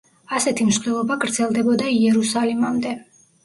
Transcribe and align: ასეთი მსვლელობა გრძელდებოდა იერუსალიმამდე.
ასეთი 0.37 0.65
მსვლელობა 0.69 1.19
გრძელდებოდა 1.25 1.95
იერუსალიმამდე. 2.01 2.99